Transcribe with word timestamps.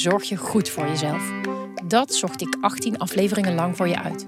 zorg 0.00 0.24
je 0.24 0.36
goed 0.36 0.68
voor 0.68 0.86
jezelf? 0.86 1.32
Dat 1.84 2.14
zocht 2.14 2.40
ik 2.40 2.56
18 2.60 2.98
afleveringen 2.98 3.54
lang 3.54 3.76
voor 3.76 3.88
je 3.88 4.02
uit. 4.02 4.26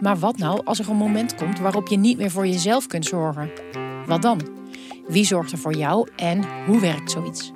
Maar 0.00 0.18
wat 0.18 0.38
nou 0.38 0.60
als 0.64 0.78
er 0.78 0.90
een 0.90 0.96
moment 0.96 1.34
komt 1.34 1.58
waarop 1.58 1.88
je 1.88 1.96
niet 1.96 2.18
meer 2.18 2.30
voor 2.30 2.46
jezelf 2.46 2.86
kunt 2.86 3.06
zorgen? 3.06 3.50
Wat 4.06 4.22
dan? 4.22 4.40
Wie 5.06 5.24
zorgt 5.24 5.52
er 5.52 5.58
voor 5.58 5.74
jou 5.74 6.08
en 6.16 6.44
hoe 6.66 6.80
werkt 6.80 7.10
zoiets? 7.10 7.52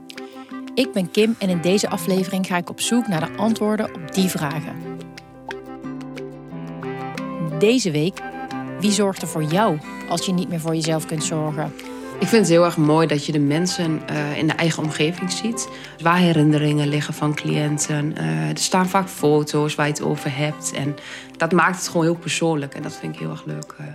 Ik 0.75 0.93
ben 0.93 1.11
Kim 1.11 1.35
en 1.39 1.49
in 1.49 1.61
deze 1.61 1.89
aflevering 1.89 2.47
ga 2.47 2.57
ik 2.57 2.71
op 2.71 2.81
zoek 2.81 3.09
naar 3.09 3.21
de 3.21 3.37
antwoorden 3.37 3.95
op 3.95 4.15
die 4.15 4.29
vragen. 4.29 4.77
Deze 7.59 7.91
week, 7.91 8.23
wie 8.81 8.93
zorgt 8.93 9.23
er 9.23 9.29
voor 9.29 9.45
jou 9.45 9.79
als 10.09 10.27
je 10.27 10.33
niet 10.33 10.49
meer 10.49 10.61
voor 10.61 10.75
jezelf 10.75 11.07
kunt 11.07 11.25
zorgen? 11.25 11.73
Ik 12.21 12.29
vind 12.29 12.43
het 12.43 12.51
heel 12.51 12.65
erg 12.65 12.77
mooi 12.77 13.07
dat 13.07 13.27
je 13.27 13.33
de 13.33 13.39
mensen 13.39 14.03
uh, 14.11 14.37
in 14.37 14.47
de 14.47 14.53
eigen 14.53 14.83
omgeving 14.83 15.33
ziet. 15.33 15.69
Waar 16.03 16.19
herinneringen 16.19 16.89
liggen 16.89 17.15
van 17.15 17.35
cliënten. 17.35 18.15
Uh, 18.19 18.49
er 18.49 18.59
staan 18.59 18.89
vaak 18.89 19.09
foto's 19.09 19.75
waar 19.75 19.87
je 19.87 19.93
het 19.93 20.03
over 20.03 20.37
hebt. 20.37 20.73
En 20.73 20.97
dat 21.37 21.53
maakt 21.53 21.77
het 21.77 21.89
gewoon 21.89 22.03
heel 22.03 22.17
persoonlijk. 22.17 22.75
En 22.75 22.83
dat 22.83 22.97
vind 22.97 23.15
ik 23.15 23.21
heel 23.21 23.31
erg 23.31 23.45
leuk. 23.45 23.75
Uh. 23.81 23.87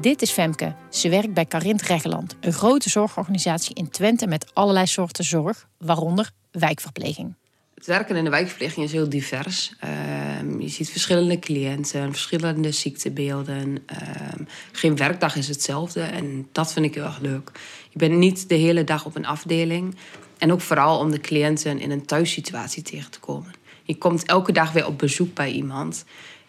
Dit 0.00 0.22
is 0.22 0.30
Femke. 0.30 0.74
Ze 0.88 1.08
werkt 1.08 1.34
bij 1.34 1.46
Carint 1.46 1.82
Reggeland, 1.82 2.36
een 2.40 2.52
grote 2.52 2.90
zorgorganisatie 2.90 3.74
in 3.74 3.90
Twente 3.90 4.26
met 4.26 4.50
allerlei 4.54 4.86
soorten 4.86 5.24
zorg, 5.24 5.68
waaronder 5.78 6.30
wijkverpleging. 6.50 7.34
Het 7.80 7.88
werken 7.88 8.16
in 8.16 8.24
de 8.24 8.30
wijkverpleging 8.30 8.86
is 8.86 8.92
heel 8.92 9.08
divers. 9.08 9.72
Uh, 9.84 10.60
je 10.60 10.68
ziet 10.68 10.90
verschillende 10.90 11.38
cliënten, 11.38 12.10
verschillende 12.10 12.72
ziektebeelden. 12.72 13.78
Uh, 13.92 14.46
geen 14.72 14.96
werkdag 14.96 15.36
is 15.36 15.48
hetzelfde 15.48 16.00
en 16.00 16.48
dat 16.52 16.72
vind 16.72 16.86
ik 16.86 16.94
heel 16.94 17.04
erg 17.04 17.20
leuk. 17.20 17.50
Je 17.90 17.98
bent 17.98 18.14
niet 18.14 18.48
de 18.48 18.54
hele 18.54 18.84
dag 18.84 19.04
op 19.04 19.16
een 19.16 19.26
afdeling. 19.26 19.96
En 20.38 20.52
ook 20.52 20.60
vooral 20.60 20.98
om 20.98 21.10
de 21.10 21.20
cliënten 21.20 21.78
in 21.78 21.90
een 21.90 22.06
thuissituatie 22.06 22.82
tegen 22.82 23.10
te 23.10 23.20
komen. 23.20 23.52
Je 23.82 23.98
komt 23.98 24.24
elke 24.24 24.52
dag 24.52 24.72
weer 24.72 24.86
op 24.86 24.98
bezoek 24.98 25.34
bij 25.34 25.50
iemand. 25.50 26.04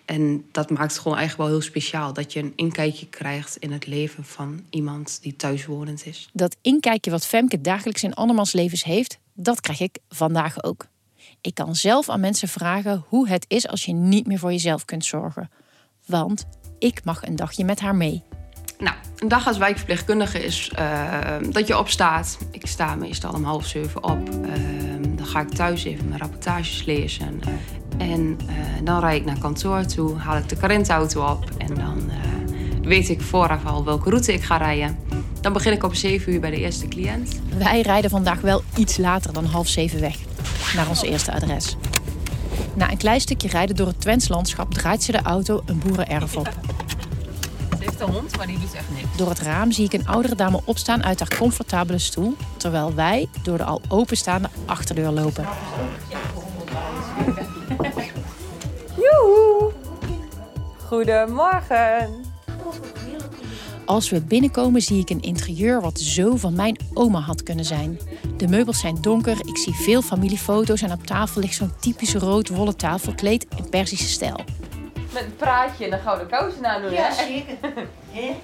En 0.06 0.46
dat 0.52 0.70
maakt 0.70 0.92
het 0.92 1.02
gewoon 1.02 1.18
eigenlijk 1.18 1.50
wel 1.50 1.60
heel 1.60 1.70
speciaal. 1.70 2.14
Dat 2.14 2.34
je 2.34 2.40
een 2.40 2.54
inkijkje 2.56 3.08
krijgt 3.08 3.58
in 3.58 3.72
het 3.72 3.88
leven 3.88 4.26
van 4.26 4.66
iemand 4.70 5.20
die 5.22 5.36
thuiswonend 5.36 6.06
is. 6.06 6.30
Dat 6.34 6.56
inkijkje 6.62 7.12
wat 7.12 7.26
Femke 7.26 7.62
dagelijks 7.62 8.04
in 8.04 8.14
andermans 8.14 8.54
levens 8.54 8.84
heeft, 8.84 9.20
dat 9.34 9.62
krijg 9.62 9.80
ik 9.80 9.98
vandaag 10.10 10.64
ook. 10.64 10.90
Ik 11.42 11.54
kan 11.54 11.76
zelf 11.76 12.10
aan 12.10 12.20
mensen 12.20 12.48
vragen 12.48 13.04
hoe 13.08 13.28
het 13.28 13.46
is 13.48 13.68
als 13.68 13.86
je 13.86 13.94
niet 13.94 14.28
meer 14.28 14.40
voor 14.40 14.52
jezelf 14.52 14.86
kunt 14.86 15.06
zorgen. 15.06 15.50
Want 16.06 16.46
ik 16.80 17.04
mag 17.04 17.28
een 17.28 17.36
dagje 17.36 17.66
met 17.66 17.80
haar 17.80 17.96
mee. 17.96 18.24
Nou, 18.80 18.96
een 19.18 19.28
dag 19.28 19.48
als 19.48 19.58
wijkverpleegkundige 19.58 20.44
is 20.44 20.72
uh, 20.80 21.20
dat 21.50 21.68
je 21.68 21.78
opstaat. 21.78 22.38
Ik 22.52 22.68
sta 22.68 22.96
meestal 22.96 23.34
om 23.34 23.44
half 23.44 23.66
zeven 23.66 24.04
op. 24.04 24.30
Uh, 24.30 24.54
dan 25.16 25.26
ga 25.26 25.42
ik 25.42 25.50
thuis 25.50 25.84
even 25.84 26.08
mijn 26.08 26.20
rapportages 26.20 26.84
lezen. 26.86 27.40
En 27.98 28.22
uh, 28.22 28.56
dan 28.84 29.00
rijd 29.00 29.20
ik 29.20 29.26
naar 29.26 29.40
kantoor 29.40 29.86
toe, 29.86 30.18
haal 30.18 30.38
ik 30.38 30.50
de 30.50 30.58
karentauto 30.58 31.26
op. 31.26 31.50
En 31.58 31.74
dan 31.76 32.12
weet 32.82 33.10
ik 33.10 33.22
vooraf 33.22 33.66
al 33.66 33.86
welke 33.86 34.10
route 34.10 34.34
ik 34.34 34.44
ga 34.44 34.58
rijden. 34.58 34.98
Dan 35.42 35.54
begin 35.54 35.72
ik 35.72 35.84
op 35.84 35.96
7 35.96 36.34
uur 36.34 36.40
bij 36.40 36.50
de 36.50 36.58
eerste 36.58 36.88
cliënt. 36.88 37.40
Wij 37.58 37.82
rijden 37.82 38.10
vandaag 38.10 38.42
wel 38.42 38.62
iets 38.76 38.98
later 38.98 39.34
dan 39.34 39.46
half 39.46 39.68
zeven 39.68 40.00
weg 40.00 40.18
naar 40.76 40.90
ons 40.90 41.02
eerste 41.02 41.32
adres. 41.32 41.76
Na 42.74 42.92
een 42.92 42.98
klein 42.98 43.22
stukje 43.22 43.48
rijden 43.48 43.76
door 43.76 43.88
het 43.88 44.02
Twents 44.02 44.28
landschap 44.28 44.74
draait 44.74 45.04
ze 45.04 45.12
de 45.12 45.22
auto 45.22 45.62
een 45.66 45.80
boerenerf 45.80 46.38
op. 46.38 46.50
Ze 47.78 47.78
heeft 47.80 48.00
een 48.00 48.10
hond, 48.10 48.38
maar 48.38 48.48
die 48.48 48.60
doet 48.60 48.74
echt 48.74 48.90
niks. 48.96 49.18
Door 49.18 49.30
het 49.30 49.40
raam 49.40 49.72
zie 49.72 49.86
ik 49.86 49.94
een 49.94 50.08
oudere 50.08 50.36
dame 50.36 50.62
opstaan 50.66 51.04
uit 51.04 51.20
haar 51.20 51.38
comfortabele 51.38 52.00
stoel, 52.00 52.36
terwijl 52.58 52.94
wij 52.94 53.30
door 53.44 53.58
de 53.58 53.64
al 53.64 53.82
openstaande 53.88 54.50
achterdeur 54.66 55.12
lopen. 55.12 55.46
Joehoe! 58.96 59.72
Goedemorgen! 60.88 62.30
Als 63.86 64.10
we 64.10 64.22
binnenkomen 64.22 64.82
zie 64.82 65.00
ik 65.00 65.10
een 65.10 65.22
interieur 65.22 65.82
wat 65.82 66.00
zo 66.00 66.36
van 66.36 66.54
mijn 66.54 66.80
oma 66.94 67.20
had 67.20 67.44
kunnen 67.44 67.66
zijn. 67.66 68.00
De 68.42 68.48
meubels 68.48 68.80
zijn 68.80 68.98
donker, 69.02 69.38
ik 69.48 69.58
zie 69.58 69.74
veel 69.74 70.02
familiefoto's 70.02 70.82
en 70.82 70.92
op 70.92 71.06
tafel 71.06 71.42
ligt 71.42 71.56
zo'n 71.56 71.74
typische 71.80 72.20
rood 72.20 72.50
wollen 72.50 72.78
tafelkleed 72.78 73.46
in 73.58 73.70
Persische 73.70 74.08
stijl. 74.08 74.40
Met 75.14 75.24
een 75.24 75.36
praatje 75.36 75.86
en 75.86 75.94
een 75.94 76.00
gouden 76.00 76.28
kousen 76.28 76.66
aan 76.66 76.82
doen, 76.82 76.92
Ja, 76.92 77.14
zeker. 77.14 77.58
Hè? 78.12 78.36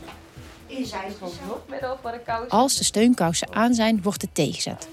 Is 0.68 0.92
hij 0.92 1.12
Middel 1.70 1.98
voor 2.02 2.12
de 2.12 2.20
kousen. 2.26 2.50
Als 2.50 2.78
de 2.78 2.84
steunkousen 2.84 3.54
aan 3.54 3.74
zijn, 3.74 4.02
wordt 4.02 4.22
de 4.22 4.28
thee 4.34 4.54
gezet. 4.54 4.88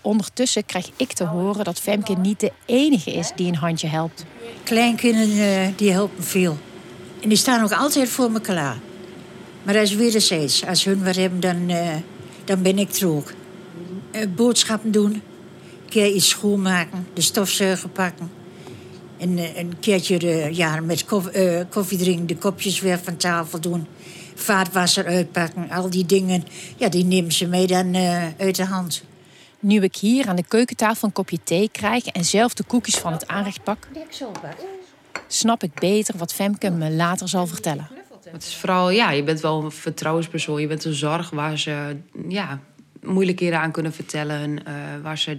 Ondertussen 0.00 0.66
krijg 0.66 0.90
ik 0.96 1.12
te 1.12 1.24
horen 1.24 1.64
dat 1.64 1.80
Femke 1.80 2.14
niet 2.14 2.40
de 2.40 2.52
enige 2.66 3.12
is 3.12 3.32
die 3.34 3.48
een 3.48 3.56
handje 3.56 3.88
helpt. 3.88 4.24
Kleinkinderen 4.62 5.62
eh, 5.62 5.76
die 5.76 5.92
helpen 5.92 6.24
veel. 6.24 6.58
En 7.22 7.28
die 7.28 7.38
staan 7.38 7.62
ook 7.62 7.72
altijd 7.72 8.08
voor 8.08 8.30
me 8.30 8.40
klaar. 8.40 8.78
Maar 9.62 9.74
dat 9.74 9.82
is 9.82 9.94
wederzijds. 9.94 10.66
Als 10.66 10.84
hun 10.84 11.04
wat 11.04 11.16
hebben, 11.16 11.40
dan, 11.40 11.68
eh, 11.68 11.94
dan 12.44 12.62
ben 12.62 12.78
ik 12.78 12.94
er 12.94 13.08
ook. 13.08 13.32
Eh, 14.10 14.26
boodschappen 14.36 14.90
doen. 14.90 15.12
Een 15.12 15.22
keer 15.88 16.06
iets 16.12 16.28
schoonmaken. 16.28 17.06
De 17.12 17.20
stofzuiger 17.20 17.88
pakken. 17.88 18.30
En 19.18 19.38
eh, 19.38 19.56
een 19.56 19.78
keertje 19.80 20.18
de, 20.18 20.48
ja, 20.52 20.80
met 20.80 21.04
koff- 21.04 21.26
eh, 21.26 21.60
koffie 21.70 21.98
drinken. 21.98 22.26
De 22.26 22.36
kopjes 22.36 22.80
weer 22.80 22.98
van 22.98 23.16
tafel 23.16 23.60
doen. 23.60 23.86
Vaatwasser 24.34 25.06
uitpakken. 25.06 25.70
Al 25.70 25.90
die 25.90 26.06
dingen. 26.06 26.44
Ja, 26.76 26.88
die 26.88 27.04
nemen 27.04 27.32
ze 27.32 27.46
mee 27.46 27.66
dan 27.66 27.94
eh, 27.94 28.26
uit 28.38 28.56
de 28.56 28.64
hand. 28.64 29.02
Nu 29.60 29.80
ik 29.82 29.96
hier 29.96 30.28
aan 30.28 30.36
de 30.36 30.44
keukentafel 30.48 31.06
een 31.08 31.14
kopje 31.14 31.38
thee 31.44 31.68
krijg 31.72 32.06
en 32.06 32.24
zelf 32.24 32.54
de 32.54 32.64
koekjes 32.64 32.96
van 32.96 33.12
het 33.12 33.26
aanrecht 33.26 33.62
pak, 33.62 33.88
snap 35.26 35.62
ik 35.62 35.74
beter 35.74 36.14
wat 36.18 36.32
Femke 36.32 36.70
me 36.70 36.90
later 36.90 37.28
zal 37.28 37.46
vertellen. 37.46 37.88
Het 38.30 38.42
is 38.42 38.56
vooral, 38.56 38.90
ja, 38.90 39.10
je 39.10 39.22
bent 39.22 39.40
wel 39.40 39.64
een 39.64 39.70
vertrouwenspersoon. 39.70 40.60
Je 40.60 40.66
bent 40.66 40.84
een 40.84 40.94
zorg 40.94 41.30
waar 41.30 41.58
ze 41.58 41.96
ja, 42.28 42.60
moeilijkheden 43.08 43.60
aan 43.60 43.72
kunnen 43.72 43.92
vertellen. 43.92 44.64
eh, 44.64 44.74
waar 45.02 45.18
ze 45.18 45.38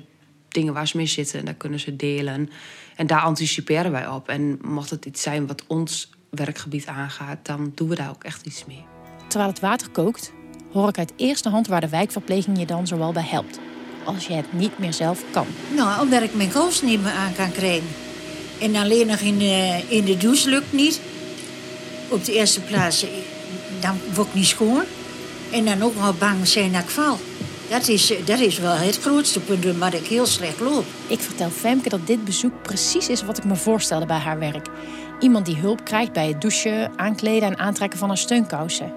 dingen 0.49 0.73
waar 0.73 0.87
ze 0.87 0.97
mee 0.97 1.05
zitten, 1.05 1.45
daar 1.45 1.53
kunnen 1.53 1.79
ze 1.79 1.95
delen. 1.95 2.49
En 2.95 3.07
daar 3.07 3.21
anticiperen 3.21 3.91
wij 3.91 4.07
op. 4.07 4.27
En 4.29 4.59
mocht 4.61 4.89
het 4.89 5.05
iets 5.05 5.21
zijn 5.21 5.47
wat 5.47 5.63
ons 5.67 6.09
werkgebied 6.29 6.87
aangaat, 6.87 7.37
dan 7.45 7.71
doen 7.75 7.89
we 7.89 7.95
daar 7.95 8.09
ook 8.09 8.23
echt 8.23 8.45
iets 8.45 8.65
mee. 8.65 8.85
Terwijl 9.27 9.49
het 9.51 9.59
water 9.59 9.89
kookt, 9.89 10.33
hoor 10.71 10.89
ik 10.89 10.97
uit 10.97 11.13
eerste 11.15 11.49
hand 11.49 11.67
waar 11.67 11.81
de 11.81 11.89
wijkverpleging 11.89 12.59
je 12.59 12.65
dan 12.65 12.87
zowel 12.87 13.11
bij 13.11 13.25
helpt. 13.25 13.59
Als 14.03 14.27
je 14.27 14.33
het 14.33 14.53
niet 14.53 14.79
meer 14.79 14.93
zelf 14.93 15.23
kan. 15.31 15.47
Nou, 15.75 16.01
omdat 16.01 16.21
ik 16.23 16.35
mijn 16.35 16.51
kous 16.51 16.81
niet 16.81 17.03
meer 17.03 17.11
aan 17.11 17.33
kan 17.33 17.51
krijgen. 17.51 17.87
En 18.61 18.75
alleen 18.75 19.07
nog 19.07 19.19
in 19.19 19.37
de, 19.37 19.83
in 19.87 20.05
de 20.05 20.17
douche 20.17 20.49
lukt 20.49 20.73
niet. 20.73 21.01
Op 22.09 22.25
de 22.25 22.33
eerste 22.33 22.61
plaats, 22.61 23.03
eh, 23.03 23.09
dan 23.79 23.97
word 24.13 24.27
ik 24.27 24.33
niet 24.33 24.45
schoon. 24.45 24.83
En 25.51 25.65
dan 25.65 25.81
ook 25.81 25.95
nog 25.95 26.17
bang 26.17 26.47
zijn 26.47 26.71
dat 26.71 26.81
ik 26.81 26.89
val. 26.89 27.19
Dat 27.69 27.87
is, 27.87 28.13
dat 28.25 28.39
is 28.39 28.59
wel 28.59 28.73
het 28.73 28.99
grootste 28.99 29.39
punt 29.39 29.77
waar 29.77 29.93
ik 29.93 30.05
heel 30.05 30.25
slecht 30.25 30.59
loop. 30.59 30.85
Ik 31.07 31.19
vertel 31.19 31.49
Femke 31.49 31.89
dat 31.89 32.07
dit 32.07 32.25
bezoek 32.25 32.61
precies 32.61 33.09
is 33.09 33.23
wat 33.23 33.37
ik 33.37 33.43
me 33.43 33.55
voorstelde 33.55 34.05
bij 34.05 34.17
haar 34.17 34.39
werk. 34.39 34.67
Iemand 35.19 35.45
die 35.45 35.55
hulp 35.55 35.85
krijgt 35.85 36.13
bij 36.13 36.27
het 36.27 36.41
douchen, 36.41 36.91
aankleden 36.95 37.49
en 37.49 37.57
aantrekken 37.57 37.99
van 37.99 38.07
haar 38.07 38.17
steunkousen. 38.17 38.93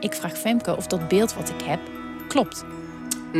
Ik 0.00 0.14
vraag 0.14 0.38
Femke 0.38 0.76
of 0.76 0.86
dat 0.86 1.08
beeld 1.08 1.34
wat 1.34 1.48
ik 1.48 1.62
heb 1.64 1.80
klopt. 2.28 2.64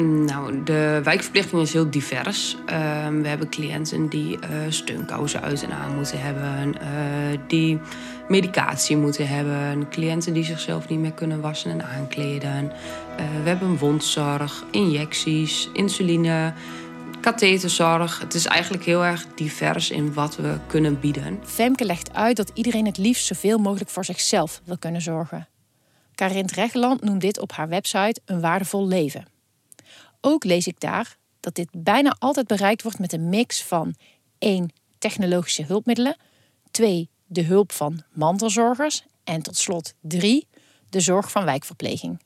Nou, 0.00 0.62
de 0.62 1.00
wijkverpleging 1.04 1.62
is 1.62 1.72
heel 1.72 1.90
divers. 1.90 2.56
Ehm, 2.66 3.20
we 3.20 3.28
hebben 3.28 3.48
cliënten 3.48 4.08
die 4.08 4.38
eh, 4.38 4.48
steunkousen 4.68 5.42
uit 5.42 5.62
en 5.62 5.72
aan 5.72 5.94
moeten 5.96 6.20
hebben, 6.20 6.80
eh, 6.80 7.38
die 7.46 7.78
medicatie 8.28 8.96
moeten 8.96 9.28
hebben, 9.28 9.88
cliënten 9.88 10.32
die 10.32 10.44
zichzelf 10.44 10.88
niet 10.88 10.98
meer 10.98 11.12
kunnen 11.12 11.40
wassen 11.40 11.70
en 11.70 11.84
aankleden. 11.84 12.72
Eh, 13.16 13.24
we 13.42 13.48
hebben 13.48 13.78
wondzorg, 13.78 14.64
injecties, 14.70 15.70
insuline, 15.72 16.52
katheterzorg. 17.20 18.20
Het 18.20 18.34
is 18.34 18.46
eigenlijk 18.46 18.84
heel 18.84 19.04
erg 19.04 19.26
divers 19.34 19.90
in 19.90 20.12
wat 20.14 20.36
we 20.36 20.56
kunnen 20.66 21.00
bieden. 21.00 21.40
Femke 21.44 21.84
legt 21.84 22.14
uit 22.14 22.36
dat 22.36 22.50
iedereen 22.54 22.86
het 22.86 22.98
liefst 22.98 23.26
zoveel 23.26 23.58
mogelijk 23.58 23.90
voor 23.90 24.04
zichzelf 24.04 24.60
wil 24.64 24.78
kunnen 24.78 25.02
zorgen. 25.02 25.48
Karin 26.14 26.48
Reggeland 26.54 27.02
noemt 27.02 27.20
dit 27.20 27.40
op 27.40 27.52
haar 27.52 27.68
website 27.68 28.20
een 28.24 28.40
waardevol 28.40 28.86
leven. 28.86 29.31
Ook 30.24 30.44
lees 30.44 30.66
ik 30.66 30.80
daar 30.80 31.16
dat 31.40 31.54
dit 31.54 31.68
bijna 31.72 32.16
altijd 32.18 32.46
bereikt 32.46 32.82
wordt 32.82 32.98
met 32.98 33.12
een 33.12 33.28
mix 33.28 33.62
van 33.62 33.94
1. 34.38 34.70
technologische 34.98 35.64
hulpmiddelen, 35.64 36.16
2. 36.70 37.10
de 37.26 37.42
hulp 37.42 37.72
van 37.72 38.02
mantelzorgers 38.12 39.04
en 39.24 39.42
tot 39.42 39.56
slot 39.56 39.94
3. 40.00 40.46
de 40.88 41.00
zorg 41.00 41.30
van 41.30 41.44
wijkverpleging. 41.44 42.22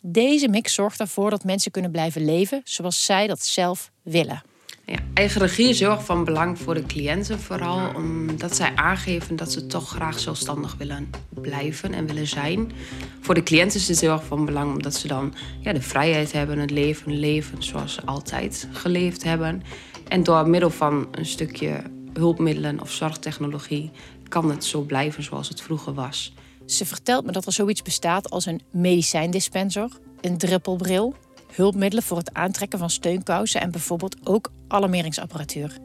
Deze 0.00 0.48
mix 0.48 0.74
zorgt 0.74 1.00
ervoor 1.00 1.30
dat 1.30 1.44
mensen 1.44 1.70
kunnen 1.70 1.90
blijven 1.90 2.24
leven 2.24 2.60
zoals 2.64 3.04
zij 3.04 3.26
dat 3.26 3.44
zelf 3.44 3.90
willen. 4.02 4.42
Ja, 4.90 4.98
eigen 5.14 5.40
regie 5.40 5.68
is 5.68 5.80
heel 5.80 5.90
erg 5.90 6.04
van 6.04 6.24
belang 6.24 6.58
voor 6.58 6.74
de 6.74 6.86
cliënten 6.86 7.40
vooral. 7.40 7.94
Omdat 7.94 8.56
zij 8.56 8.72
aangeven 8.74 9.36
dat 9.36 9.52
ze 9.52 9.66
toch 9.66 9.88
graag 9.88 10.18
zelfstandig 10.18 10.74
willen 10.78 11.10
blijven 11.28 11.92
en 11.92 12.06
willen 12.06 12.26
zijn. 12.26 12.72
Voor 13.20 13.34
de 13.34 13.42
cliënten 13.42 13.80
is 13.80 13.88
het 13.88 14.00
heel 14.00 14.12
erg 14.12 14.24
van 14.24 14.44
belang 14.44 14.72
omdat 14.72 14.94
ze 14.94 15.08
dan 15.08 15.34
ja, 15.60 15.72
de 15.72 15.82
vrijheid 15.82 16.32
hebben, 16.32 16.58
het 16.58 16.70
leven 16.70 17.18
leven 17.18 17.62
zoals 17.62 17.94
ze 17.94 18.04
altijd 18.04 18.68
geleefd 18.72 19.22
hebben. 19.22 19.62
En 20.08 20.22
door 20.22 20.48
middel 20.48 20.70
van 20.70 21.08
een 21.10 21.26
stukje 21.26 21.82
hulpmiddelen 22.12 22.80
of 22.80 22.90
zorgtechnologie 22.90 23.90
kan 24.28 24.50
het 24.50 24.64
zo 24.64 24.80
blijven 24.80 25.22
zoals 25.22 25.48
het 25.48 25.60
vroeger 25.60 25.94
was. 25.94 26.34
Ze 26.66 26.86
vertelt 26.86 27.26
me 27.26 27.32
dat 27.32 27.46
er 27.46 27.52
zoiets 27.52 27.82
bestaat 27.82 28.30
als 28.30 28.46
een 28.46 28.60
medicijndispenser, 28.70 29.90
een 30.20 30.38
druppelbril, 30.38 31.14
hulpmiddelen 31.54 32.04
voor 32.04 32.16
het 32.16 32.34
aantrekken 32.34 32.78
van 32.78 32.90
steunkousen 32.90 33.60
en 33.60 33.70
bijvoorbeeld 33.70 34.16
ook 34.26 34.52
alarmeringsapparatuur. 34.68 35.78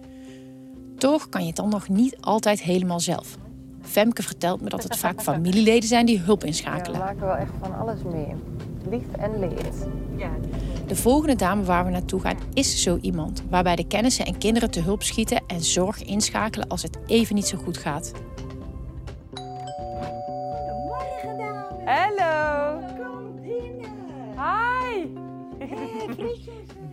Toch 0.97 1.29
kan 1.29 1.41
je 1.41 1.47
het 1.47 1.55
dan 1.55 1.69
nog 1.69 1.89
niet 1.89 2.17
altijd 2.19 2.61
helemaal 2.61 2.99
zelf. 2.99 3.37
Femke 3.81 4.23
vertelt 4.23 4.61
me 4.61 4.69
dat 4.69 4.83
het 4.83 4.97
vaak 4.97 5.21
familieleden 5.21 5.87
zijn 5.89 6.05
die 6.05 6.19
hulp 6.19 6.41
Ja, 6.41 6.47
inschakelen. 6.47 6.99
we 6.99 7.05
maken 7.05 7.25
wel 7.25 7.35
echt 7.35 7.51
van 7.59 7.77
alles 7.77 8.03
mee. 8.03 8.27
Lief 8.89 9.03
en 9.19 9.39
leed. 9.39 9.87
De 10.87 10.95
volgende 10.95 11.35
dame 11.35 11.63
waar 11.63 11.85
we 11.85 11.91
naartoe 11.91 12.19
gaan 12.19 12.37
is 12.53 12.81
zo 12.81 12.97
iemand, 13.01 13.43
waarbij 13.49 13.75
de 13.75 13.87
kennissen 13.87 14.25
en 14.25 14.37
kinderen 14.37 14.71
te 14.71 14.81
hulp 14.81 15.03
schieten 15.03 15.43
en 15.47 15.63
zorg 15.63 16.03
inschakelen 16.03 16.67
als 16.67 16.81
het 16.81 16.97
even 17.07 17.35
niet 17.35 17.47
zo 17.47 17.57
goed 17.57 17.77
gaat. 17.77 18.11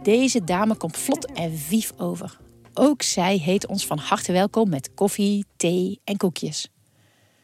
Deze 0.02 0.44
dame 0.44 0.76
komt 0.76 0.96
vlot 0.96 1.32
en 1.32 1.58
vief 1.58 1.92
over. 1.96 2.38
Ook 2.74 3.02
zij 3.02 3.36
heet 3.36 3.66
ons 3.66 3.86
van 3.86 3.98
harte 3.98 4.32
welkom 4.32 4.68
met 4.68 4.90
koffie, 4.94 5.44
thee 5.56 6.00
en 6.04 6.16
koekjes. 6.16 6.68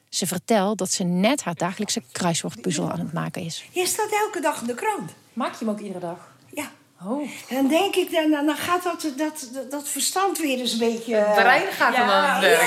Ze 0.08 0.26
vertelt 0.26 0.78
dat 0.78 0.90
ze 0.90 1.04
net 1.04 1.42
haar 1.42 1.54
dagelijkse 1.54 2.02
kruiswoordpuzzel 2.12 2.90
aan 2.90 2.98
het 2.98 3.12
maken 3.12 3.42
is. 3.42 3.64
Je 3.70 3.86
staat 3.86 4.10
elke 4.24 4.40
dag 4.40 4.60
in 4.60 4.66
de 4.66 4.74
krant. 4.74 5.10
Maak 5.32 5.52
je 5.52 5.64
hem 5.64 5.68
ook 5.68 5.80
iedere 5.80 5.98
dag? 5.98 6.34
Ja. 6.52 6.70
Oh. 7.04 7.28
Dan 7.48 7.68
denk 7.68 7.94
ik, 7.94 8.10
dan, 8.10 8.46
dan 8.46 8.56
gaat 8.56 8.82
dat, 8.82 9.12
dat, 9.16 9.50
dat, 9.52 9.70
dat 9.70 9.88
verstand 9.88 10.38
weer 10.38 10.58
eens 10.58 10.72
een 10.72 10.78
beetje... 10.78 11.14
Het 11.14 11.34
brein 11.34 11.72
gaat 11.72 11.96
hem 11.96 12.08
aan 12.08 12.42
het 12.42 12.58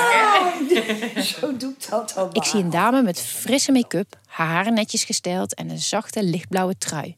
werk? 0.69 1.15
Ja, 1.15 1.21
zo 1.39 1.57
doe 1.57 1.71
ik 1.71 1.89
dat 1.89 2.11
dan 2.15 2.29
Ik 2.33 2.43
zie 2.43 2.63
een 2.63 2.69
dame 2.69 3.01
met 3.01 3.21
frisse 3.21 3.71
make-up, 3.71 4.19
haar 4.27 4.47
haren 4.47 4.73
netjes 4.73 5.03
gesteld 5.03 5.53
en 5.53 5.69
een 5.69 5.79
zachte 5.79 6.23
lichtblauwe 6.23 6.77
trui. 6.77 7.15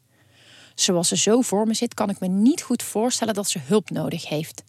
Zoals 0.76 1.08
ze 1.08 1.18
zo 1.18 1.42
voor 1.42 1.68
me 1.68 1.74
zit, 1.74 1.94
kan 1.94 2.10
ik 2.10 2.20
me 2.20 2.28
niet 2.28 2.62
goed 2.62 2.84
voorstellen 2.84 3.34
dat 3.34 3.50
ze 3.50 3.60
hulp 3.60 3.90
nodig 3.90 4.28
heeft. 4.28 4.64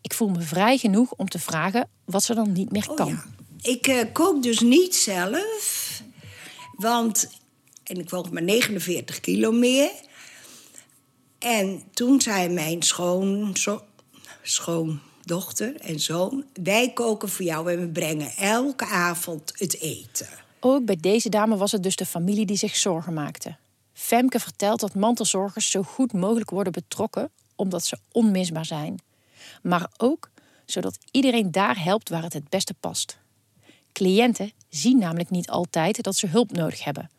Ik 0.00 0.14
voel 0.14 0.28
me 0.28 0.40
vrij 0.40 0.78
genoeg 0.78 1.12
om 1.12 1.28
te 1.28 1.38
vragen 1.38 1.88
wat 2.04 2.22
ze 2.22 2.34
dan 2.34 2.52
niet 2.52 2.72
meer 2.72 2.86
kan. 2.94 3.06
Oh 3.06 3.12
ja. 3.12 3.24
Ik 3.70 3.86
eh, 3.86 4.12
kook 4.12 4.42
dus 4.42 4.60
niet 4.60 4.96
zelf. 4.96 6.02
Want, 6.76 7.30
en 7.84 7.98
ik 7.98 8.10
woog 8.10 8.30
maar 8.30 8.42
49 8.42 9.20
kilo 9.20 9.52
meer. 9.52 9.90
En 11.38 11.82
toen 11.92 12.20
zei 12.20 12.48
mijn 12.48 12.82
schoon, 12.82 13.56
zo, 13.56 13.82
schoondochter 14.42 15.76
en 15.80 16.00
zoon... 16.00 16.44
wij 16.62 16.92
koken 16.92 17.28
voor 17.28 17.44
jou 17.44 17.72
en 17.72 17.80
we 17.80 17.88
brengen 17.88 18.30
elke 18.36 18.86
avond 18.86 19.52
het 19.54 19.80
eten. 19.80 20.28
Ook 20.60 20.84
bij 20.84 20.96
deze 21.00 21.28
dame 21.28 21.56
was 21.56 21.72
het 21.72 21.82
dus 21.82 21.96
de 21.96 22.06
familie 22.06 22.46
die 22.46 22.56
zich 22.56 22.76
zorgen 22.76 23.12
maakte. 23.12 23.56
Femke 23.94 24.40
vertelt 24.40 24.80
dat 24.80 24.94
mantelzorgers 24.94 25.70
zo 25.70 25.82
goed 25.82 26.12
mogelijk 26.12 26.50
worden 26.50 26.72
betrokken 26.72 27.30
omdat 27.56 27.84
ze 27.84 27.98
onmisbaar 28.12 28.64
zijn. 28.64 28.98
Maar 29.62 29.90
ook 29.96 30.30
zodat 30.66 30.98
iedereen 31.10 31.50
daar 31.50 31.82
helpt 31.82 32.08
waar 32.08 32.22
het 32.22 32.32
het 32.32 32.48
beste 32.48 32.74
past. 32.74 33.18
Cliënten 33.92 34.52
zien 34.68 34.98
namelijk 34.98 35.30
niet 35.30 35.50
altijd 35.50 36.02
dat 36.02 36.16
ze 36.16 36.26
hulp 36.26 36.52
nodig 36.52 36.84
hebben. 36.84 37.10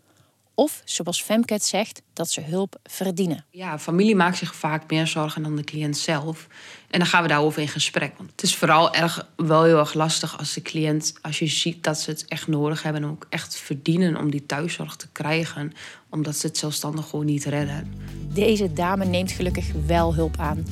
Of, 0.56 0.82
zoals 0.86 1.22
Femke 1.22 1.54
het 1.54 1.64
zegt, 1.64 2.02
dat 2.14 2.30
ze 2.30 2.42
hulp 2.42 2.80
verdienen. 2.84 3.46
Ja, 3.50 3.80
familie 3.80 4.16
maakt 4.16 4.38
zich 4.38 4.56
vaak 4.56 4.92
meer 4.92 5.08
zorgen 5.08 5.44
dan 5.44 5.56
de 5.56 5.64
cliënt 5.64 5.98
zelf. 5.98 6.48
En 6.90 7.00
dan 7.00 7.08
gaan 7.08 7.22
we 7.22 7.28
daarover 7.28 7.62
in 7.62 7.68
gesprek. 7.68 8.14
Want 8.18 8.32
het 8.32 8.44
is 8.44 8.56
vooral 8.56 8.94
erg, 8.94 9.28
wel 9.36 9.64
heel 9.64 9.78
erg 9.78 9.94
lastig 9.94 10.38
als 10.38 10.54
de 10.54 10.62
cliënt, 10.62 11.14
als 11.22 11.40
je 11.40 11.48
ziet 11.48 11.84
dat 11.84 12.00
ze 12.00 12.10
het 12.10 12.26
echt 12.28 12.48
nodig 12.48 12.84
hebben 12.84 13.04
en 13.04 13.10
ook 13.10 13.26
echt 13.30 13.56
verdienen 13.56 14.18
om 14.18 14.32
die 14.32 14.46
thuiszorg 14.46 14.96
te 14.96 15.08
krijgen, 15.12 15.74
omdat 16.10 16.36
ze 16.36 16.48
het 16.48 16.58
zelfstandig 16.58 17.10
gewoon 17.10 17.26
niet 17.26 17.46
redden. 17.46 17.94
Deze 18.34 18.74
dame 18.74 19.06
neemt 19.06 19.32
gelukkig 19.32 19.66
wel 19.86 20.16
hulp 20.16 20.38
aan. 20.38 20.66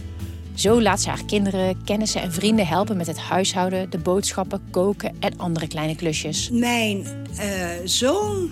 Zo 0.54 0.82
laat 0.82 1.02
ze 1.02 1.10
haar 1.10 1.26
kinderen, 1.26 1.84
kennissen 1.84 2.22
en 2.22 2.34
vrienden 2.34 2.68
helpen 2.68 2.98
met 2.98 3.08
het 3.08 3.20
huishouden, 3.20 3.90
de 3.90 3.98
boodschappen, 3.98 4.62
koken 4.72 5.16
en 5.20 5.38
andere 5.38 5.68
kleine 5.68 5.96
klusjes. 5.96 6.50
Mijn 6.50 7.06
eh, 7.38 7.70
zoon 7.84 8.52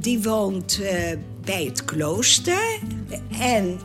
die 0.00 0.22
woont 0.22 0.80
eh, 0.80 1.18
bij 1.44 1.64
het 1.64 1.84
klooster. 1.84 2.78
En 3.40 3.78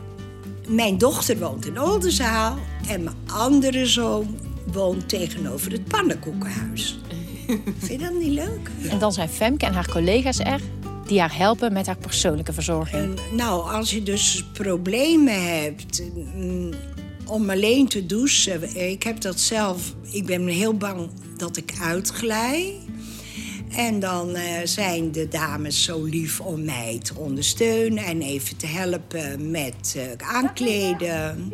mijn 0.68 0.98
dochter 0.98 1.38
woont 1.38 1.66
in 1.66 1.80
Oldenzaal. 1.80 2.58
En 2.88 3.02
mijn 3.02 3.16
andere 3.26 3.86
zoon 3.86 4.38
woont 4.72 5.08
tegenover 5.08 5.72
het 5.72 5.84
pannenkoekenhuis. 5.84 6.98
Vind 7.78 7.86
je 7.90 7.98
dat 7.98 8.18
niet 8.18 8.32
leuk? 8.32 8.70
En 8.90 8.98
dan 8.98 9.12
zijn 9.12 9.28
Femke 9.28 9.66
en 9.66 9.72
haar 9.72 9.88
collega's 9.90 10.38
er 10.38 10.60
die 11.06 11.20
haar 11.20 11.36
helpen 11.36 11.72
met 11.72 11.86
haar 11.86 11.96
persoonlijke 11.96 12.52
verzorging. 12.52 13.18
Nou, 13.32 13.72
als 13.72 13.90
je 13.90 14.02
dus 14.02 14.44
problemen 14.52 15.58
hebt 15.58 16.02
mm, 16.34 16.72
om 17.26 17.50
alleen 17.50 17.88
te 17.88 18.06
douchen. 18.06 18.90
Ik 18.90 19.02
heb 19.02 19.20
dat 19.20 19.40
zelf. 19.40 19.94
Ik 20.10 20.26
ben 20.26 20.46
heel 20.46 20.76
bang 20.76 21.08
dat 21.36 21.56
ik 21.56 21.74
uitglij. 21.80 22.74
En 23.76 24.00
dan 24.00 24.34
eh, 24.34 24.42
zijn 24.64 25.12
de 25.12 25.28
dames 25.28 25.84
zo 25.84 26.04
lief 26.04 26.40
om 26.40 26.64
mij 26.64 27.00
te 27.02 27.14
ondersteunen 27.16 28.04
en 28.04 28.22
even 28.22 28.56
te 28.56 28.66
helpen 28.66 29.50
met 29.50 29.96
eh, 29.96 30.28
aankleden. 30.34 31.52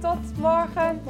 Tot 0.00 0.38
morgen. 0.38 1.00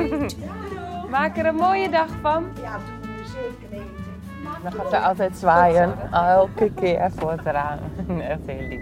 Maak 1.10 1.38
er 1.38 1.46
een 1.46 1.54
mooie 1.54 1.90
dag 1.90 2.08
van. 2.22 2.44
Ja, 2.62 2.80
doen 3.02 3.16
we 3.16 3.24
zeker 3.26 3.70
weten. 3.70 4.62
Dan 4.62 4.72
gaat 4.72 4.90
ze 4.90 4.98
altijd 4.98 5.36
zwaaien. 5.36 6.12
Elke 6.12 6.70
keer 6.74 7.10
voor 7.16 7.30
het 7.30 7.44
raam. 7.44 7.78
Echt 8.20 8.40
heel 8.46 8.68
lief. 8.68 8.80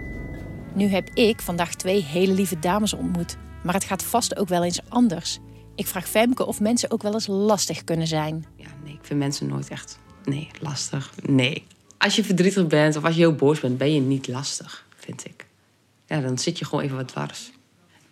Nu 0.73 0.87
heb 0.87 1.09
ik 1.13 1.41
vandaag 1.41 1.75
twee 1.75 2.03
hele 2.03 2.33
lieve 2.33 2.59
dames 2.59 2.93
ontmoet. 2.93 3.37
Maar 3.63 3.73
het 3.73 3.83
gaat 3.83 4.03
vast 4.03 4.37
ook 4.37 4.47
wel 4.47 4.63
eens 4.63 4.81
anders. 4.89 5.39
Ik 5.75 5.87
vraag 5.87 6.07
Femke 6.07 6.45
of 6.45 6.59
mensen 6.59 6.91
ook 6.91 7.01
wel 7.01 7.13
eens 7.13 7.27
lastig 7.27 7.83
kunnen 7.83 8.07
zijn. 8.07 8.45
Ja, 8.55 8.67
nee, 8.83 8.93
ik 8.93 9.05
vind 9.05 9.19
mensen 9.19 9.47
nooit 9.47 9.69
echt, 9.69 9.99
nee, 10.23 10.47
lastig. 10.59 11.11
Nee. 11.25 11.63
Als 11.97 12.15
je 12.15 12.23
verdrietig 12.23 12.67
bent 12.67 12.95
of 12.95 13.03
als 13.03 13.15
je 13.15 13.21
heel 13.21 13.35
boos 13.35 13.59
bent, 13.59 13.77
ben 13.77 13.93
je 13.93 13.99
niet 13.99 14.27
lastig, 14.27 14.85
vind 14.95 15.25
ik. 15.25 15.45
Ja, 16.05 16.19
dan 16.19 16.37
zit 16.37 16.59
je 16.59 16.65
gewoon 16.65 16.83
even 16.83 16.97
wat 16.97 17.07
dwars. 17.07 17.51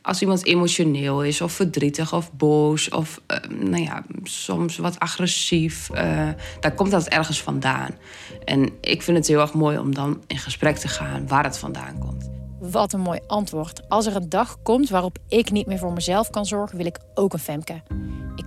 Als 0.01 0.21
iemand 0.21 0.45
emotioneel 0.45 1.23
is 1.23 1.41
of 1.41 1.51
verdrietig 1.51 2.13
of 2.13 2.33
boos 2.33 2.89
of 2.89 3.21
eh, 3.25 3.37
nou 3.49 3.83
ja, 3.83 4.03
soms 4.23 4.77
wat 4.77 4.99
agressief, 4.99 5.89
eh, 5.89 6.29
dan 6.59 6.75
komt 6.75 6.91
dat 6.91 7.07
ergens 7.07 7.41
vandaan. 7.41 7.89
En 8.45 8.69
ik 8.81 9.01
vind 9.01 9.17
het 9.17 9.27
heel 9.27 9.39
erg 9.39 9.53
mooi 9.53 9.77
om 9.77 9.93
dan 9.93 10.23
in 10.27 10.37
gesprek 10.37 10.77
te 10.77 10.87
gaan 10.87 11.27
waar 11.27 11.43
het 11.43 11.57
vandaan 11.57 11.99
komt. 11.99 12.29
Wat 12.59 12.93
een 12.93 12.99
mooi 12.99 13.19
antwoord. 13.27 13.89
Als 13.89 14.05
er 14.05 14.15
een 14.15 14.29
dag 14.29 14.61
komt 14.63 14.89
waarop 14.89 15.17
ik 15.27 15.51
niet 15.51 15.65
meer 15.65 15.77
voor 15.77 15.93
mezelf 15.93 16.29
kan 16.29 16.45
zorgen, 16.45 16.77
wil 16.77 16.85
ik 16.85 16.99
ook 17.13 17.33
een 17.33 17.39
Femke. 17.39 17.81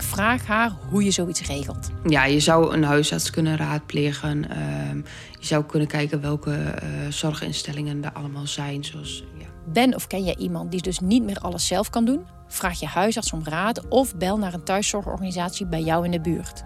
Ik 0.03 0.09
vraag 0.09 0.47
haar 0.47 0.73
hoe 0.91 1.05
je 1.05 1.11
zoiets 1.11 1.47
regelt. 1.47 1.89
Ja, 2.09 2.25
je 2.25 2.41
zou 2.41 2.75
een 2.75 2.85
huisarts 2.85 3.31
kunnen 3.31 3.57
raadplegen. 3.57 4.51
ehm, 4.51 4.97
je 5.39 5.47
zou 5.47 5.65
kunnen 5.65 5.89
kijken 5.89 6.21
welke 6.21 6.55
eh, 6.55 6.89
zorginstellingen 7.09 8.05
er 8.05 8.13
allemaal 8.13 8.47
zijn. 8.47 8.85
Zoals, 8.85 9.25
ja. 9.39 9.47
Ben 9.67 9.95
of 9.95 10.07
ken 10.07 10.25
jij 10.25 10.37
iemand 10.39 10.71
die 10.71 10.83
dus 10.83 10.99
niet 10.99 11.23
meer 11.23 11.39
alles 11.39 11.67
zelf 11.67 11.91
kan 11.91 12.05
doen? 12.05 12.25
Vraag 12.49 12.81
je 12.81 12.87
huisarts 12.87 13.33
om 13.33 13.41
raad 13.45 13.89
of 13.89 14.17
bel 14.17 14.39
naar 14.39 14.55
een 14.55 14.65
thuiszorgorganisatie 14.65 15.67
bij 15.67 15.83
jou 15.83 16.05
in 16.05 16.11
de 16.11 16.21
buurt. 16.21 16.63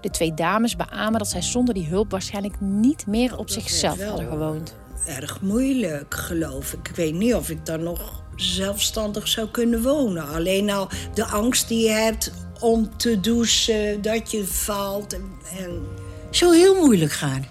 De 0.00 0.10
twee 0.10 0.34
dames 0.34 0.76
beamen 0.76 1.18
dat 1.18 1.28
zij 1.28 1.42
zonder 1.42 1.74
die 1.74 1.86
hulp 1.86 2.10
waarschijnlijk 2.10 2.60
niet 2.60 3.06
meer 3.06 3.38
op 3.38 3.50
zichzelf 3.50 4.04
hadden 4.04 4.28
gewoond. 4.28 4.76
Erg 5.06 5.40
moeilijk, 5.40 6.14
geloof 6.14 6.72
ik. 6.72 6.88
Ik 6.88 6.96
weet 6.96 7.14
niet 7.14 7.34
of 7.34 7.50
ik 7.50 7.66
dan 7.66 7.82
nog 7.82 8.22
zelfstandig 8.36 9.28
zou 9.28 9.48
kunnen 9.48 9.82
wonen. 9.82 10.28
Alleen 10.28 10.70
al 10.70 10.88
de 11.14 11.24
angst 11.24 11.68
die 11.68 11.84
je 11.84 11.90
hebt 11.90 12.32
om 12.60 12.96
te 12.96 13.20
douchen, 13.20 14.02
dat 14.02 14.30
je 14.30 14.46
valt. 14.46 15.12
En, 15.12 15.30
en 15.58 15.82
Zou 16.30 16.56
heel 16.56 16.74
moeilijk 16.74 17.12
gaan. 17.12 17.46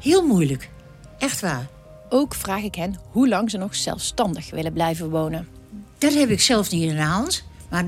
Heel 0.00 0.26
moeilijk. 0.26 0.70
Echt 1.18 1.40
waar. 1.40 1.66
Ook 2.08 2.34
vraag 2.34 2.62
ik 2.62 2.74
hen 2.74 2.98
hoe 3.10 3.28
lang 3.28 3.50
ze 3.50 3.56
nog 3.56 3.74
zelfstandig 3.74 4.50
willen 4.50 4.72
blijven 4.72 5.10
wonen. 5.10 5.48
Dat 5.98 6.14
heb 6.14 6.28
ik 6.28 6.40
zelf 6.40 6.70
niet 6.70 6.82
in 6.82 6.96
de 6.96 7.02
hand. 7.02 7.44
Maar 7.70 7.84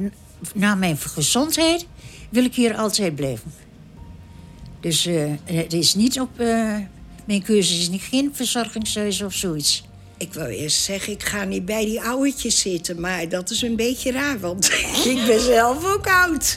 na 0.55 0.75
mijn 0.75 0.97
gezondheid 0.97 1.87
wil 2.31 2.45
ik 2.45 2.55
hier 2.55 2.76
altijd 2.76 3.15
blijven. 3.15 3.53
Dus 4.81 5.07
eh, 5.07 5.31
het 5.45 5.73
is 5.73 5.95
niet 5.95 6.21
op... 6.21 6.41
eh, 6.41 6.76
mijn 7.25 7.43
keuze 7.43 7.79
is 7.79 7.88
niet 7.88 8.03
geen 8.03 8.31
verzorgingshuis 8.35 9.23
of 9.23 9.33
zoiets. 9.33 9.85
Ik 10.18 10.35
wou 10.35 10.49
eerst 10.49 10.82
zeggen, 10.82 11.12
ik 11.12 11.23
ga 11.23 11.44
niet 11.44 11.64
bij 11.64 11.85
die 11.85 12.02
ouwetjes 12.02 12.61
zitten. 12.61 13.00
Maar 13.00 13.28
dat 13.28 13.50
is 13.50 13.62
een 13.62 13.76
beetje 13.76 14.12
raar, 14.12 14.40
want 14.40 14.64
ik 15.14 15.23
ben 15.26 15.40
zelf 15.40 15.94
ook 15.94 16.06
oud. 16.06 16.56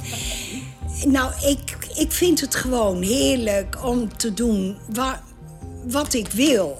nou, 1.06 1.32
ik, 1.46 1.76
ik 1.96 2.12
vind 2.12 2.40
het 2.40 2.54
gewoon 2.54 3.02
heerlijk 3.02 3.84
om 3.84 4.16
te 4.16 4.34
doen 4.34 4.76
wa- 4.92 5.22
wat 5.84 6.14
ik 6.14 6.28
wil. 6.28 6.78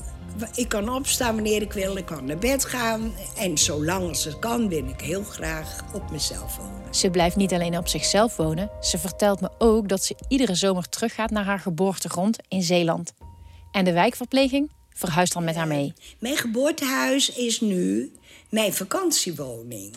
ik 0.55 0.69
kan 0.69 0.89
opstaan 0.95 1.35
wanneer 1.35 1.63
ik 1.63 1.73
wil, 1.73 1.97
ik 1.97 2.05
kan 2.07 2.25
naar 2.25 2.39
bed 2.39 2.65
gaan. 2.65 3.13
En 3.37 3.59
zolang 3.59 4.09
als 4.09 4.25
het 4.25 4.39
kan, 4.39 4.69
wil 4.69 4.85
ik 4.89 5.01
heel 5.01 5.23
graag 5.23 5.85
op 5.93 6.11
mezelf 6.11 6.57
wonen. 6.57 6.95
Ze 6.95 7.11
blijft 7.11 7.37
niet 7.37 7.53
alleen 7.53 7.79
op 7.79 7.89
zichzelf 7.89 8.37
wonen, 8.37 8.71
ze 8.81 8.99
vertelt 8.99 9.41
me 9.41 9.51
ook 9.59 9.89
dat 9.89 10.05
ze 10.05 10.15
iedere 10.29 10.55
zomer 10.55 10.89
teruggaat 10.89 11.31
naar 11.31 11.45
haar 11.45 11.61
geboortegrond 11.61 12.37
in 12.49 12.63
Zeeland. 12.63 13.13
En 13.73 13.85
de 13.85 13.93
wijkverpleging 13.93 14.71
verhuist 14.95 15.33
dan 15.33 15.45
met 15.45 15.55
haar 15.55 15.67
mee. 15.67 15.93
Mijn 16.19 16.37
geboortehuis 16.37 17.31
is 17.31 17.61
nu 17.61 18.13
mijn 18.49 18.73
vakantiewoning. 18.73 19.95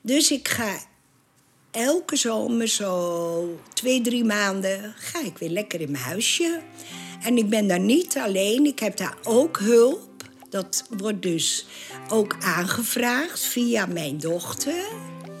Dus 0.00 0.30
ik 0.30 0.48
ga 0.48 0.78
elke 1.70 2.16
zomer 2.16 2.68
zo 2.68 3.60
twee, 3.72 4.00
drie 4.00 4.24
maanden 4.24 4.94
ga 4.96 5.20
ik 5.24 5.38
weer 5.38 5.50
lekker 5.50 5.80
in 5.80 5.90
mijn 5.90 6.04
huisje. 6.04 6.60
En 7.22 7.36
ik 7.36 7.48
ben 7.48 7.66
daar 7.66 7.80
niet 7.80 8.18
alleen, 8.18 8.66
ik 8.66 8.78
heb 8.78 8.96
daar 8.96 9.16
ook 9.22 9.58
hulp. 9.58 10.12
Dat 10.50 10.84
wordt 10.98 11.22
dus 11.22 11.66
ook 12.08 12.36
aangevraagd 12.40 13.40
via 13.40 13.86
mijn 13.86 14.18
dochter. 14.18 14.84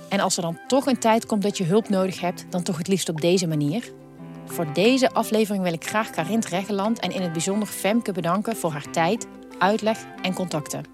En 0.08 0.20
als 0.20 0.36
er 0.36 0.42
dan 0.42 0.58
toch 0.66 0.86
een 0.86 0.98
tijd 0.98 1.26
komt 1.26 1.42
dat 1.42 1.58
je 1.58 1.64
hulp 1.64 1.88
nodig 1.88 2.20
hebt, 2.20 2.44
dan 2.50 2.62
toch 2.62 2.78
het 2.78 2.88
liefst 2.88 3.08
op 3.08 3.20
deze 3.20 3.46
manier. 3.46 3.92
Voor 4.46 4.72
deze 4.72 5.12
aflevering 5.12 5.62
wil 5.64 5.72
ik 5.72 5.86
graag 5.86 6.10
Karint 6.10 6.46
Reggeland 6.46 7.00
en 7.00 7.10
in 7.10 7.22
het 7.22 7.32
bijzonder 7.32 7.68
Femke 7.68 8.12
bedanken 8.12 8.56
voor 8.56 8.72
haar 8.72 8.90
tijd, 8.90 9.26
uitleg 9.58 9.98
en 10.22 10.34
contacten. 10.34 10.84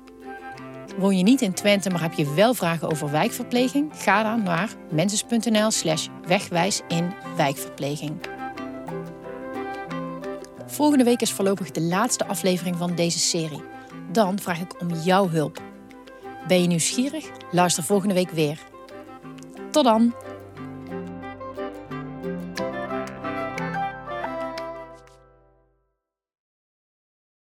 Woon 0.98 1.16
je 1.16 1.22
niet 1.22 1.40
in 1.40 1.52
Twente, 1.52 1.90
maar 1.90 2.02
heb 2.02 2.12
je 2.12 2.34
wel 2.34 2.54
vragen 2.54 2.90
over 2.90 3.10
wijkverpleging? 3.10 3.90
Ga 3.94 4.22
dan 4.22 4.42
naar 4.42 4.70
menses.nl 4.90 5.70
slash 5.70 6.08
wegwijs 6.26 6.80
in 6.88 7.12
wijkverpleging. 7.36 8.20
Volgende 10.66 11.04
week 11.04 11.20
is 11.20 11.32
voorlopig 11.32 11.70
de 11.70 11.80
laatste 11.80 12.26
aflevering 12.26 12.76
van 12.76 12.94
deze 12.94 13.18
serie. 13.18 13.62
Dan 14.12 14.38
vraag 14.38 14.60
ik 14.60 14.80
om 14.80 14.94
jouw 14.94 15.28
hulp. 15.28 15.62
Ben 16.46 16.62
je 16.62 16.66
nieuwsgierig? 16.66 17.26
Luister 17.50 17.82
volgende 17.82 18.14
week 18.14 18.30
weer. 18.30 18.58
Tot 19.70 19.84
dan! 19.84 20.14